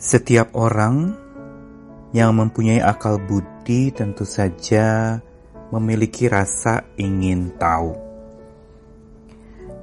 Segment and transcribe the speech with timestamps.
[0.00, 1.12] Setiap orang
[2.16, 5.20] yang mempunyai akal budi tentu saja
[5.68, 7.92] memiliki rasa ingin tahu.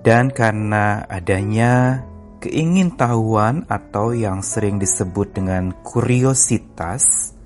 [0.02, 2.02] Dan karena adanya
[2.42, 7.38] keingintahuan atau yang sering disebut dengan kuriositas,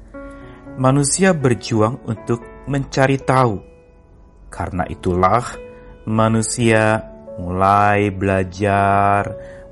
[0.79, 2.39] manusia berjuang untuk
[2.71, 3.59] mencari tahu.
[4.47, 5.43] Karena itulah
[6.07, 7.03] manusia
[7.35, 9.27] mulai belajar,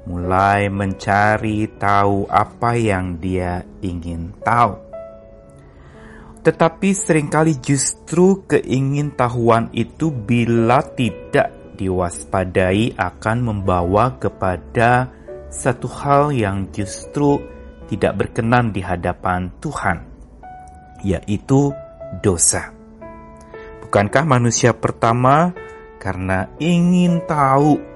[0.10, 4.73] mulai mencari tahu apa yang dia ingin tahu.
[6.41, 15.13] Tetapi sering kali justru keingintahuan itu bila tidak diwaspadai akan membawa kepada
[15.54, 17.38] satu hal yang justru
[17.85, 20.10] tidak berkenan di hadapan Tuhan,
[21.05, 21.70] yaitu
[22.26, 22.73] dosa.
[23.85, 25.54] Bukankah manusia pertama
[26.02, 27.88] karena ingin tahu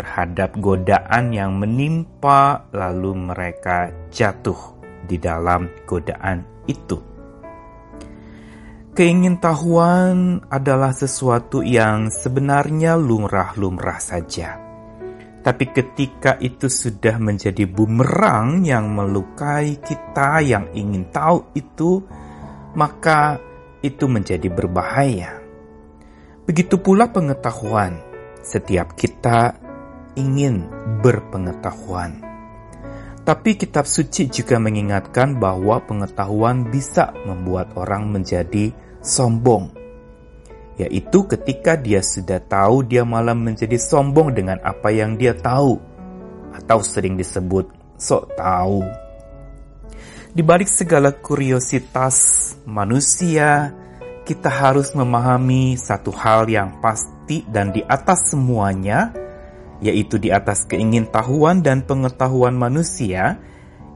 [0.00, 6.96] terhadap godaan yang menimpa, lalu mereka jatuh di dalam godaan itu.
[8.96, 14.56] Keingintahuan adalah sesuatu yang sebenarnya lumrah-lumrah saja.
[15.40, 22.00] Tapi ketika itu sudah menjadi bumerang yang melukai kita yang ingin tahu itu,
[22.76, 23.40] maka
[23.84, 25.40] itu menjadi berbahaya.
[26.44, 28.00] Begitu pula pengetahuan.
[28.40, 29.69] Setiap kita
[30.14, 30.66] ingin
[31.04, 32.22] berpengetahuan.
[33.20, 38.72] Tapi kitab suci juga mengingatkan bahwa pengetahuan bisa membuat orang menjadi
[39.04, 39.70] sombong.
[40.80, 45.76] Yaitu ketika dia sudah tahu dia malah menjadi sombong dengan apa yang dia tahu.
[46.56, 47.68] Atau sering disebut
[48.00, 48.82] sok tahu.
[50.32, 52.16] Di balik segala kuriositas
[52.64, 53.74] manusia,
[54.24, 59.10] kita harus memahami satu hal yang pasti dan di atas semuanya,
[59.80, 63.40] yaitu di atas keingintahuan dan pengetahuan manusia,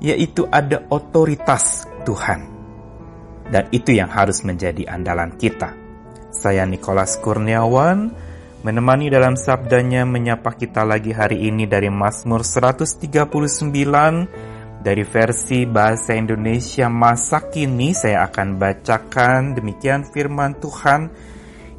[0.00, 2.52] yaitu ada otoritas Tuhan.
[3.48, 5.76] Dan itu yang harus menjadi andalan kita.
[6.32, 8.10] Saya Nikolas Kurniawan,
[8.64, 13.68] menemani dalam sabdanya menyapa kita lagi hari ini dari Mazmur 139
[14.84, 21.08] dari versi bahasa Indonesia masa kini saya akan bacakan demikian firman Tuhan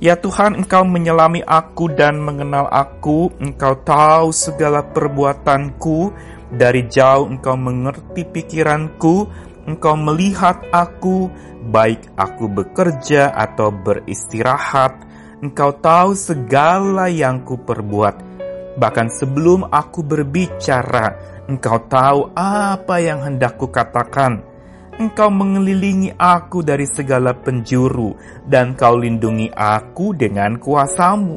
[0.03, 3.31] Ya Tuhan, Engkau menyelami aku dan mengenal aku.
[3.39, 6.11] Engkau tahu segala perbuatanku.
[6.51, 9.27] Dari jauh Engkau mengerti pikiranku.
[9.65, 11.31] Engkau melihat aku,
[11.71, 14.99] baik aku bekerja atau beristirahat.
[15.39, 18.35] Engkau tahu segala yang ku perbuat.
[18.75, 21.17] Bahkan sebelum aku berbicara,
[21.47, 24.54] Engkau tahu apa yang hendak ku katakan
[24.95, 28.15] Engkau mengelilingi aku dari segala penjuru,
[28.47, 31.35] dan kau lindungi aku dengan kuasamu.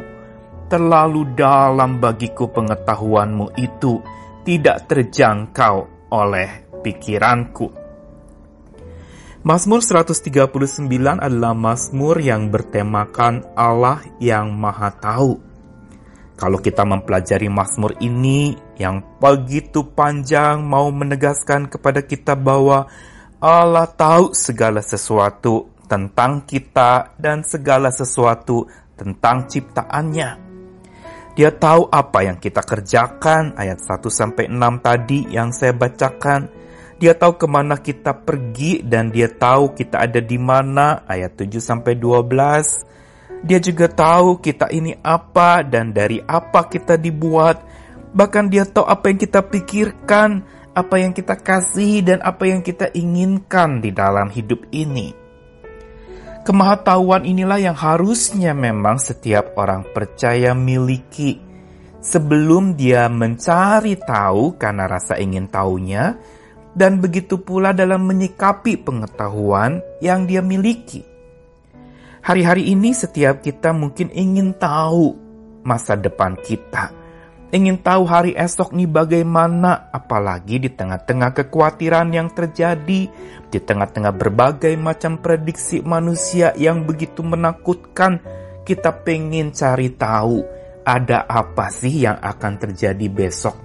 [0.71, 3.99] Terlalu dalam bagiku pengetahuanmu itu,
[4.47, 7.75] tidak terjangkau oleh pikiranku.
[9.43, 10.87] Mazmur 139
[11.19, 15.35] adalah mazmur yang bertemakan Allah yang Maha Tahu.
[16.39, 22.87] Kalau kita mempelajari Mazmur ini yang begitu panjang mau menegaskan kepada kita bahwa
[23.39, 28.67] Allah tahu segala sesuatu tentang kita dan segala sesuatu
[28.99, 30.31] tentang ciptaannya.
[31.39, 36.51] Dia tahu apa yang kita kerjakan, ayat 1 sampai 6 tadi yang saya bacakan.
[36.99, 41.63] Dia tahu ke mana kita pergi dan dia tahu kita ada di mana, ayat 7
[41.63, 43.47] sampai 12.
[43.47, 47.63] Dia juga tahu kita ini apa dan dari apa kita dibuat.
[48.11, 52.95] Bahkan dia tahu apa yang kita pikirkan, apa yang kita kasih dan apa yang kita
[52.95, 55.11] inginkan di dalam hidup ini.
[56.47, 61.43] Kemahatauan inilah yang harusnya memang setiap orang percaya miliki
[61.99, 66.15] sebelum dia mencari tahu karena rasa ingin tahunya
[66.79, 71.03] dan begitu pula dalam menyikapi pengetahuan yang dia miliki.
[72.23, 75.19] Hari-hari ini setiap kita mungkin ingin tahu
[75.67, 76.98] masa depan kita
[77.49, 83.01] ingin tahu hari esok nih bagaimana, apalagi di tengah-tengah kekhawatiran yang terjadi,
[83.49, 88.21] di tengah-tengah berbagai macam prediksi manusia yang begitu menakutkan,
[88.69, 90.45] kita pengen cari tahu
[90.85, 93.57] ada apa sih yang akan terjadi besok.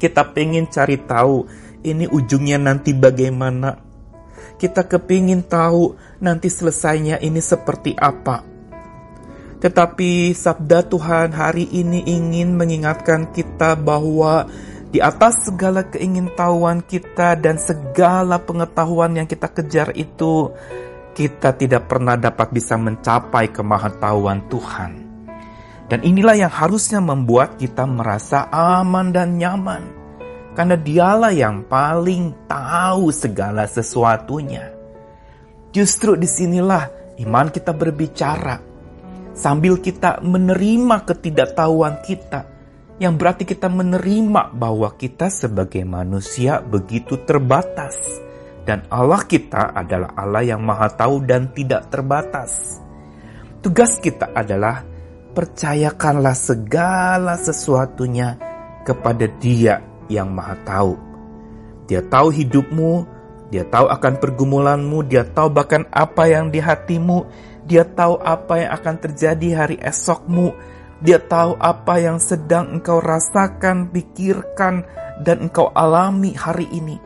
[0.00, 1.44] Kita pengen cari tahu
[1.84, 3.76] ini ujungnya nanti bagaimana.
[4.56, 8.55] Kita kepingin tahu nanti selesainya ini seperti apa
[9.56, 14.44] tetapi sabda Tuhan hari ini ingin mengingatkan kita bahwa
[14.92, 20.52] di atas segala keingintahuan kita dan segala pengetahuan yang kita kejar itu,
[21.16, 24.92] kita tidak pernah dapat bisa mencapai kemahatauan Tuhan.
[25.86, 29.84] Dan inilah yang harusnya membuat kita merasa aman dan nyaman.
[30.56, 34.72] karena dialah yang paling tahu segala sesuatunya.
[35.68, 36.88] Justru di sinilah
[37.20, 38.56] iman kita berbicara,
[39.36, 42.48] sambil kita menerima ketidaktahuan kita,
[42.96, 47.94] yang berarti kita menerima bahwa kita sebagai manusia begitu terbatas,
[48.64, 52.80] dan Allah kita adalah Allah yang Maha Tahu dan tidak terbatas.
[53.60, 54.80] Tugas kita adalah
[55.36, 58.40] percayakanlah segala sesuatunya
[58.88, 60.94] kepada Dia yang Maha Tahu.
[61.86, 63.06] Dia tahu hidupmu,
[63.46, 67.26] Dia tahu akan pergumulanmu, Dia tahu bahkan apa yang di hatimu,
[67.66, 70.50] Dia tahu apa yang akan terjadi hari esokmu,
[70.98, 74.82] Dia tahu apa yang sedang engkau rasakan, pikirkan,
[75.22, 76.98] dan engkau alami hari ini.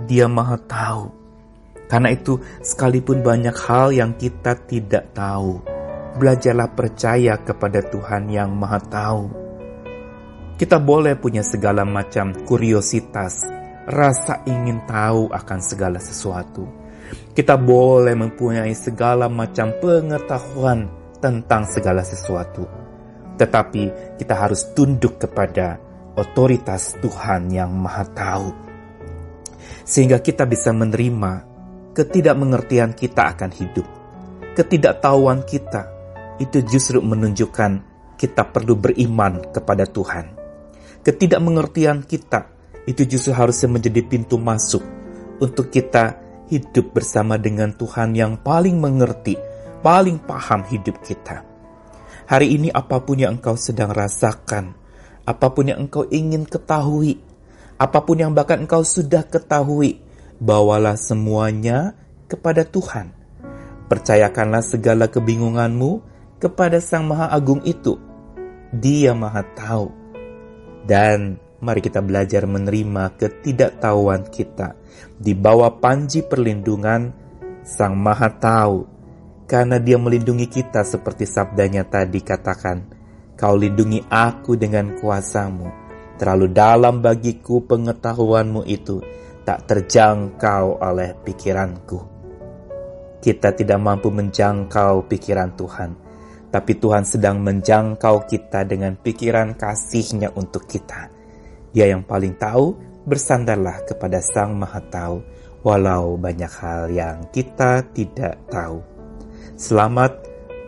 [0.00, 1.04] Dia Maha Tahu.
[1.90, 5.58] Karena itu, sekalipun banyak hal yang kita tidak tahu,
[6.16, 9.24] belajarlah percaya kepada Tuhan yang Maha Tahu.
[10.54, 16.68] Kita boleh punya segala macam kuriositas, rasa ingin tahu akan segala sesuatu.
[17.32, 22.66] Kita boleh mempunyai segala macam pengetahuan tentang segala sesuatu.
[23.40, 25.80] Tetapi kita harus tunduk kepada
[26.18, 28.50] otoritas Tuhan yang Maha Tahu.
[29.86, 31.48] Sehingga kita bisa menerima
[31.96, 33.86] ketidakmengertian kita akan hidup.
[34.54, 35.88] Ketidaktahuan kita
[36.38, 37.72] itu justru menunjukkan
[38.20, 40.36] kita perlu beriman kepada Tuhan.
[41.00, 44.84] Ketidakmengertian kita itu justru harusnya menjadi pintu masuk
[45.40, 49.38] untuk kita hidup bersama dengan Tuhan yang paling mengerti,
[49.80, 51.46] paling paham hidup kita.
[52.30, 54.74] Hari ini apa pun yang engkau sedang rasakan,
[55.26, 57.18] apa pun yang engkau ingin ketahui,
[57.80, 60.02] apa pun yang bahkan engkau sudah ketahui,
[60.38, 61.94] bawalah semuanya
[62.30, 63.10] kepada Tuhan.
[63.90, 65.90] Percayakanlah segala kebingunganmu
[66.38, 67.98] kepada Sang Maha Agung itu.
[68.70, 69.90] Dia Maha Tahu.
[70.86, 74.76] Dan mari kita belajar menerima ketidaktahuan kita
[75.16, 77.12] di bawah panji perlindungan
[77.64, 78.98] Sang Maha Tahu.
[79.44, 82.86] Karena dia melindungi kita seperti sabdanya tadi katakan,
[83.34, 85.68] Kau lindungi aku dengan kuasamu.
[86.16, 89.02] Terlalu dalam bagiku pengetahuanmu itu
[89.42, 91.98] tak terjangkau oleh pikiranku.
[93.18, 95.90] Kita tidak mampu menjangkau pikiran Tuhan
[96.50, 101.19] tapi Tuhan sedang menjangkau kita dengan pikiran kasihnya untuk kita.
[101.70, 102.74] Dia yang paling tahu,
[103.06, 105.16] bersandarlah kepada Sang Maha Tahu,
[105.62, 108.82] walau banyak hal yang kita tidak tahu.
[109.54, 110.18] Selamat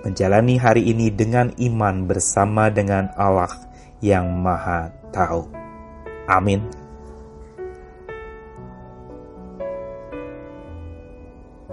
[0.07, 3.51] menjalani hari ini dengan iman bersama dengan Allah
[3.99, 5.47] yang Maha Tahu.
[6.31, 6.82] Amin.